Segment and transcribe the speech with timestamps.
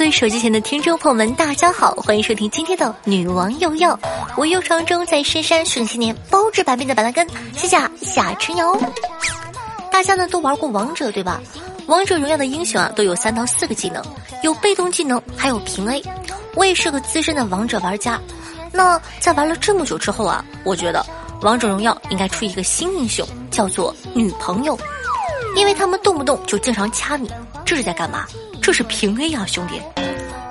[0.00, 4.00] 各位手机前的听众朋友们，大家好，欢迎收听今天的女王又要。
[4.34, 8.74] 我又长中在深山顺七年，包治百病的板蓝根，谢谢夏春瑶。
[9.92, 11.38] 大家呢都玩过王者对吧？
[11.86, 14.02] 王者荣耀的英雄啊都有三到四个技能，
[14.42, 16.02] 有被动技能，还有平 A。
[16.54, 18.18] 我也是个资深的王者玩家。
[18.72, 21.04] 那在玩了这么久之后啊，我觉得
[21.42, 24.78] 王者荣耀应该出一个新英雄，叫做女朋友，
[25.56, 27.30] 因为他们动不动就经常掐你，
[27.66, 28.24] 这是在干嘛？
[28.70, 29.82] 就是平 A 啊，兄弟。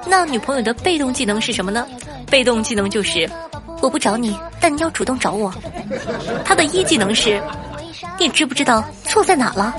[0.05, 1.87] 那女朋友的被动技能是什么呢？
[2.29, 3.25] 被动技能就是
[3.81, 5.53] 我不找你，但你要主动找我。
[6.43, 7.41] 她的一技能是，
[8.19, 9.73] 你知不知道错在哪了？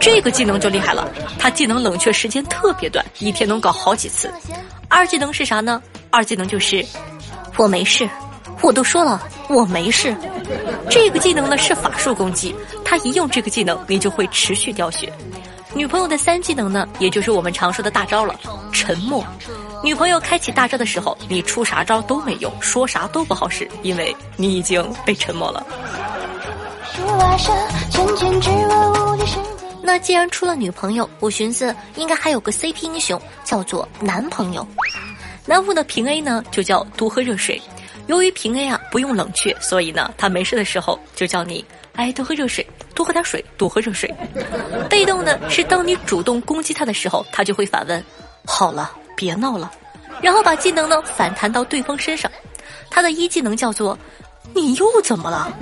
[0.00, 4.28] 这个技能就厉害了，她技能冷却时间特别短，一天能搞好几次。
[4.88, 5.80] 二技能是啥呢？
[6.10, 6.84] 二技能就是
[7.56, 8.08] 我没事，
[8.62, 10.12] 我都说了我没事。
[10.90, 12.52] 这个技能呢是法术攻击，
[12.84, 15.12] 他一用这个技能，你就会持续掉血。
[15.76, 18.34] 女朋友的三技能呢，也就是我们常说的大招了，
[18.72, 19.22] 沉默。
[19.84, 25.66] 女朋友开启大招的时候，你出啥招都没用，说啥都不好使，因为你已经被沉默了。
[29.82, 34.66] 那既然出了女朋友，我寻思应该还有个 CP 英雄，叫做男朋友。
[35.44, 37.60] 男朋友的平 A 呢，就叫多喝热水。
[38.06, 41.62] 由于平 A 啊不用冷却，所以呢，他没事的时候就叫你
[41.96, 42.66] 哎多喝热水。
[42.94, 44.12] 多喝点水，多喝热水。
[44.88, 48.02] 被动呢是当你主动攻击他的时候，他就会反问
[48.46, 49.70] ：“好了，别闹了。”
[50.22, 52.30] 然后把技能呢反弹到对方身上。
[52.88, 53.98] 他的一技能叫做
[54.54, 55.52] “你又怎么了？”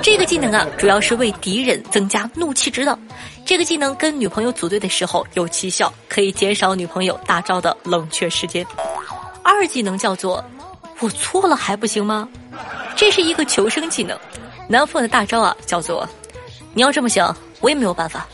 [0.00, 2.96] 这个技能啊主要是为敌人增加怒气值的。
[3.44, 8.64] 这个技能跟女朋友组队的时候有奇效，可以减少女朋友大招的冷却时间。
[9.42, 10.44] 二技能叫做
[11.00, 12.28] “我错了还不行吗？”
[12.94, 14.16] 这是一个求生技能。
[14.68, 16.08] 男朋友的大招啊叫做。
[16.74, 18.26] 你要这么想，我也没有办法。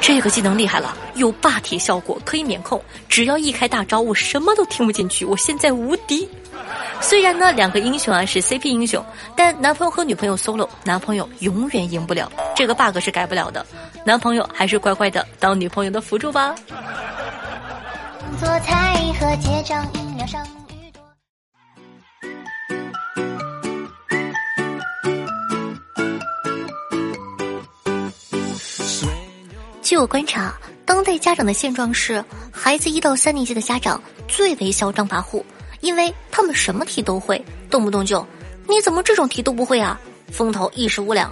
[0.00, 2.80] 这个技能厉害了，有霸体效果，可以免控。
[3.08, 5.24] 只要一开大招，我什么都听不进去。
[5.24, 6.28] 我现在无敌。
[7.00, 9.04] 虽然呢，两个英雄啊是 CP 英雄，
[9.36, 12.30] 但男朋友和女朋友 solo，男朋友永远赢不了。
[12.54, 13.64] 这个 bug 是改不了的。
[14.04, 16.54] 男朋友还是乖乖的当女朋友的辅助吧。
[18.38, 20.46] 做菜和结账饮料上。
[29.86, 30.52] 据我观察，
[30.84, 35.44] 当代家长的现状是，孩子一到三年级的家长最为嚣张跋扈，
[35.80, 38.26] 因为他们什么题都会，动不动就
[38.68, 39.96] 你怎么这种题都不会啊？
[40.32, 41.30] 风头一时无两。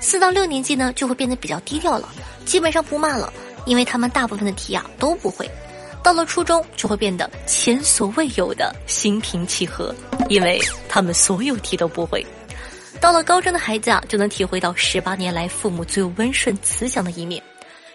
[0.00, 2.08] 四到六年级呢，就会变得比较低调了，
[2.46, 3.30] 基本上不骂了，
[3.66, 5.46] 因为他们大部分的题啊都不会。
[6.02, 9.94] 到了初中，就会变得前所未有的心平气和，
[10.30, 10.58] 因为
[10.88, 12.26] 他们所有题都不会。
[12.98, 17.42] 到了高中的孩子啊，就能体会到十八年来父母最温顺慈祥的一面。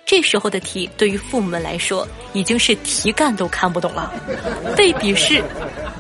[0.06, 4.14] 这时候的题对于父母们来说已经是题干都看不懂了，
[4.78, 5.44] 被鄙视，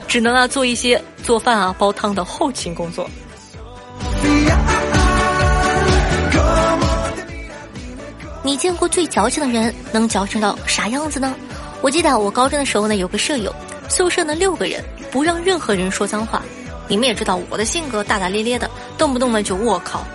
[0.08, 3.10] 只能啊做一些做饭啊煲汤的后勤工作。
[8.44, 11.36] 你见过最矫情的人能矫情到啥样子呢？
[11.82, 13.54] 我记得我高中的时候呢，有个舍友，
[13.90, 16.44] 宿舍呢六个人，不让任何人说脏话。
[16.88, 20.06] 你们也知道我的性格大大咧咧的，动不动呢就我靠。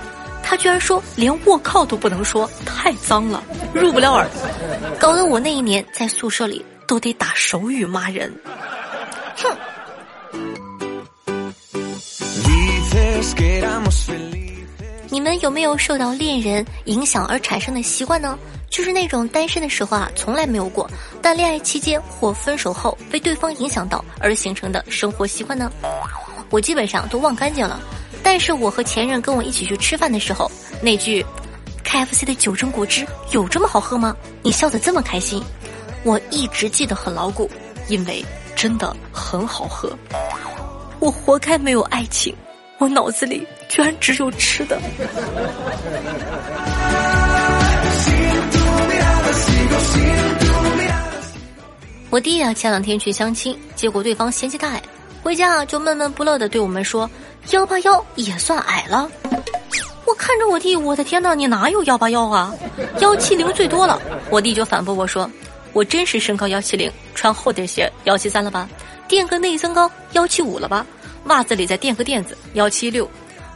[0.50, 3.40] 他居然说连“卧靠”都不能说，太脏了，
[3.72, 4.28] 入不了耳，
[4.98, 8.34] 搞得我那一年在宿舍里都得打手语骂人。
[9.36, 9.56] 哼！
[15.08, 18.36] 你们有没有受到恋人影响而产生的习惯呢？
[18.68, 20.90] 就是那种单身的时候啊，从来没有过，
[21.22, 25.70] 但恋爱期间或分手后被对方影响到而形成的生活习惯呢？
[26.50, 27.80] 我基本上都忘干净了。
[28.22, 30.50] 但是我和前任跟我一起去吃饭的时候，
[30.82, 31.24] 那句
[31.84, 35.42] “KFC 的九珍果汁有这么好喝吗？”你笑得这么开心，
[36.04, 37.50] 我一直记得很牢固，
[37.88, 38.24] 因为
[38.54, 39.90] 真的很好喝。
[40.98, 42.34] 我活该没有爱情，
[42.78, 44.80] 我脑子里居然只有吃的。
[52.10, 54.82] 我弟啊，前两天去相亲，结果对方嫌弃他矮，
[55.22, 57.10] 回家啊就闷闷不乐的对我们说。
[57.48, 59.10] 幺八幺也算矮了，
[60.06, 62.54] 我看着我弟，我的天哪，你哪有幺八幺啊？
[63.00, 64.00] 幺七零最多了。
[64.30, 65.28] 我弟就反驳我说
[65.72, 68.68] ：“我真实身高幺七零，穿厚点鞋幺七三了吧？
[69.08, 70.86] 垫个内增高幺七五了吧？
[71.24, 73.08] 袜子里再垫个垫子幺七六。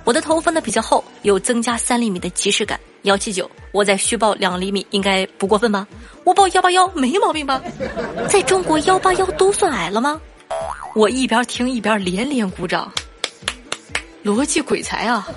[0.03, 3.49] 我的头发呢比较厚，有增加三厘米的即视感幺七九。
[3.71, 5.87] 我再虚报两厘米应该不过分吧？
[6.25, 7.63] 我报幺八幺没毛病吧？
[8.29, 10.21] 在中国幺八幺都算矮了吗？
[10.95, 12.93] 我一边听一边连连鼓掌，
[14.25, 15.29] 逻辑鬼才啊！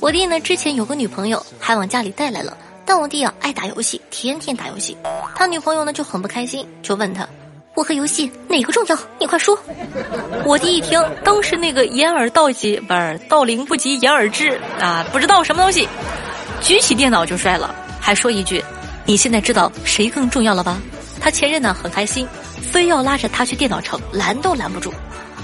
[0.00, 2.56] 我弟呢，之前有个女朋友，还往家里带来了。
[2.86, 4.96] 但我弟啊，爱打游戏，天天打游戏。
[5.36, 7.28] 他女朋友呢就很不开心，就问他
[7.76, 8.98] ：“我和游戏哪个重要？
[9.20, 9.58] 你快说。”
[10.46, 15.86] 我弟一听，当时那个掩耳盗鸡，不是盗铃不及掩耳智啊，不知道什么东西，
[16.62, 18.64] 举起电脑就摔了，还说一句
[19.04, 20.80] ：“你现在知道谁更重要了吧？”
[21.22, 22.26] 他前任呢很开心，
[22.60, 24.92] 非要拉着他去电脑城，拦都拦不住。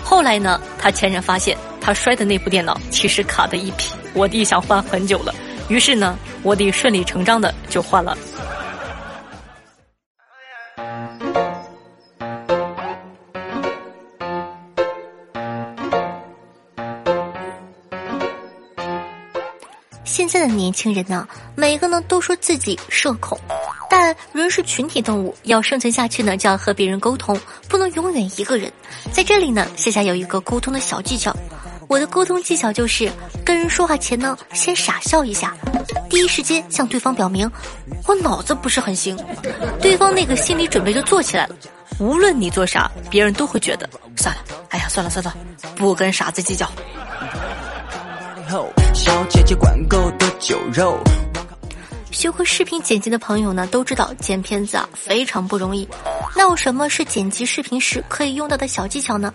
[0.03, 3.95] 后来呢，他前任发现他摔的那部电脑其实卡的一批。
[4.13, 5.33] 我弟想换很久了，
[5.69, 8.19] 于是呢，我弟顺理成章的就换了。
[20.05, 23.39] 现在的年轻人呢，每个呢都说自己社恐，
[23.91, 27.39] 但人是群体动物，要生存下去呢，就要和别人沟通，
[27.69, 28.71] 不能永远一个人。
[29.13, 31.35] 在这里呢，夏夏有一个沟通的小技巧。
[31.89, 33.11] 我的沟通技巧就是
[33.43, 35.57] 跟人说话前呢，先傻笑一下，
[36.11, 37.51] 第一时间向对方表明
[38.07, 39.19] 我脑子不是很行，
[39.81, 41.57] 对方那个心理准备就做起来了。
[41.99, 45.35] 无论你做啥，别人都会觉得算了，哎呀，算了算了，
[45.77, 46.71] 不跟傻子计较。
[48.95, 50.99] 小姐姐管够的酒肉
[52.11, 55.89] 学过视频剪辑的朋友呢，都知道剪片子啊非常不容易。
[56.35, 59.33] 那有什么是剪辑视频时可以用到的小技巧呢？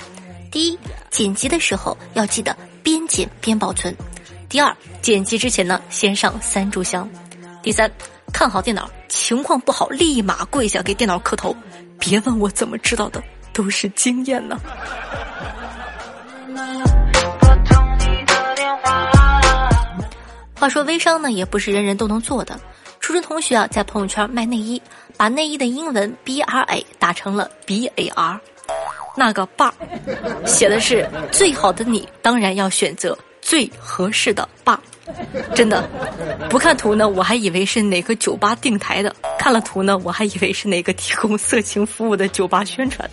[0.52, 0.78] 第一，
[1.10, 3.94] 剪辑的时候要记得边剪边保存；
[4.50, 7.08] 第二，剪辑之前呢，先上三炷香；
[7.62, 7.90] 第三，
[8.32, 11.56] 看好电脑，情况不好立马跪下给电脑磕头。
[12.00, 13.24] 别问我怎么知道的，
[13.54, 14.60] 都是经验呢。
[20.64, 22.58] 话说微商呢，也不是人人都能做的。
[23.02, 24.82] 初中同学啊，在朋友圈卖内衣，
[25.18, 28.40] 把内衣的英文 B R A 打成了 B A R。
[29.18, 29.74] 那个 bar
[30.46, 34.78] 写的是最好的你，当然要选择最合适的 bar。
[35.54, 35.84] 真的，
[36.50, 43.10] 不看图呢，我还以为是哪个酒吧定台的；看了图呢，我还以为是哪个提供色情服务的酒吧宣传。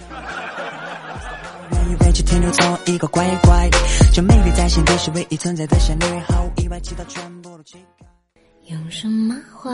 [8.66, 9.72] 有什么话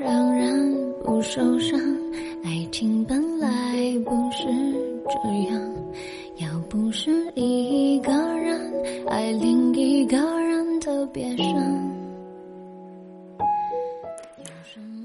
[0.00, 0.74] 让人
[1.04, 1.80] 不受伤？
[2.44, 3.48] 爱情本来
[4.04, 4.46] 不是
[5.08, 5.14] 这
[5.50, 5.60] 样，
[6.38, 8.58] 要不是一个人
[9.08, 11.44] 爱另一个人特别深。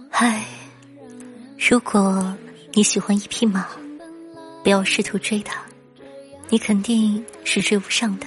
[0.09, 0.43] 嗨，
[1.57, 2.35] 如果
[2.73, 3.67] 你喜欢一匹马，
[4.63, 5.61] 不要试图追它，
[6.49, 8.25] 你肯定是追不上的。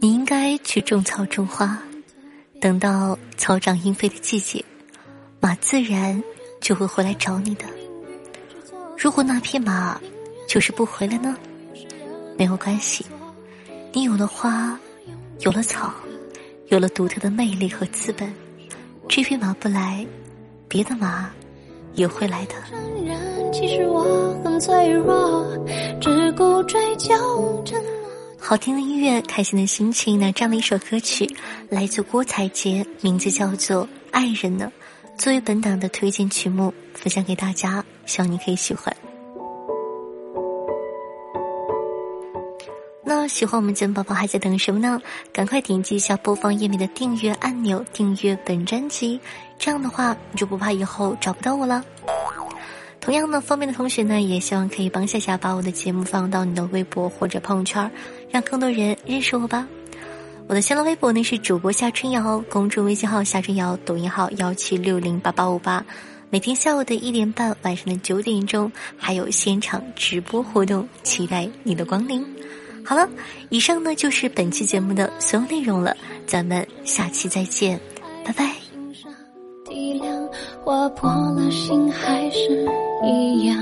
[0.00, 1.82] 你应该去种草种花。
[2.60, 4.64] 等到草长莺飞的季节，
[5.40, 6.22] 马自然
[6.60, 7.64] 就会回来找你的。
[8.98, 10.00] 如果那匹马
[10.48, 11.36] 就是不回来呢？
[12.38, 13.04] 没有关系，
[13.92, 14.78] 你有了花，
[15.40, 15.92] 有了草，
[16.68, 18.34] 有了独特的魅力和资本，
[19.08, 20.06] 这匹马不来，
[20.66, 21.30] 别的马
[21.94, 22.54] 也会来的。
[26.00, 28.05] 只顾追求真爱
[28.48, 30.20] 好听的音乐，开心的心情。
[30.20, 31.28] 那这样的一首歌曲，
[31.68, 34.70] 来自郭采洁，名字叫做《爱人》呢。
[35.18, 38.96] 作为本档的推荐曲目，分享给大家，希望你可以喜欢。
[43.02, 45.02] 那喜欢我们节目宝宝还在等什么呢？
[45.32, 49.18] 赶快点击一下播放页面的订阅按钮，订阅本专辑。
[49.58, 51.84] 这样的话，你就不怕以后找不到我了。
[53.06, 57.88] 同样呢，方便的同学呢，也希望可以帮夏夏把我的节目放到你的微博或者朋友圈，
[58.32, 59.64] 让更多人认识我吧。
[60.48, 65.86] 我的新浪微博呢是主播夏春瑶，公众微信号夏春瑶，抖音号幺七六零八八五八。
[66.30, 72.26] 每天下午的一点半，晚上的九点钟还有现场直播活动，期待你的光临。
[72.84, 73.08] 好了，
[73.50, 75.96] 以上呢就是本期节目的所有内容了，
[76.26, 77.78] 咱们下期再见，
[78.24, 78.65] 拜拜。
[80.64, 82.66] 划破了心还是
[83.04, 83.56] 一样，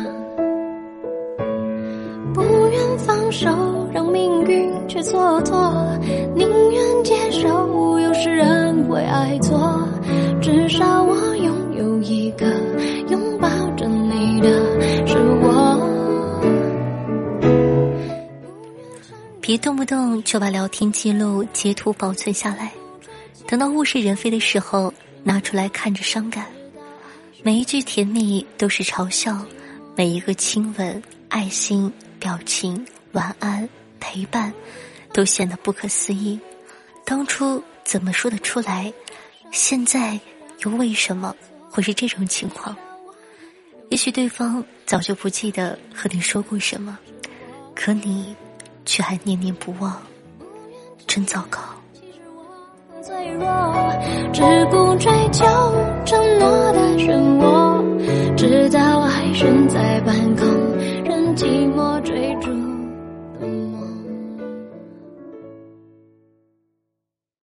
[2.33, 3.49] 不愿放手，
[3.92, 5.99] 让命运去蹉跎，
[6.35, 9.87] 宁愿接受有时人会爱错，
[10.40, 12.47] 至少我拥有一个
[13.09, 14.49] 拥抱着你的
[15.06, 15.78] 是我。
[19.42, 22.73] 别动不动就把聊天记录截图保存下来，
[23.47, 24.90] 等到物是人非的时候。
[25.25, 26.47] 拿出来看着伤感，
[27.43, 29.45] 每一句甜蜜都是嘲笑，
[29.97, 31.90] 每一个亲吻、爱心、
[32.21, 33.66] 表情、晚安、
[33.99, 34.52] 陪伴，
[35.12, 36.38] 都显得不可思议。
[37.07, 38.93] 当初怎么说得出来？
[39.50, 40.21] 现在
[40.61, 41.35] 又为什么
[41.71, 42.76] 会是这种情况？
[43.90, 46.99] 也许对方早就不记得和你说过什么，
[47.75, 48.37] 可你
[48.85, 50.02] 却还念念不忘，
[51.07, 51.61] 真糟糕。
[53.25, 53.49] 脆弱，
[54.33, 55.47] 只顾追求
[56.04, 60.47] 承诺的漩涡，直到爱悬在半空，
[61.04, 62.00] 任寂寞。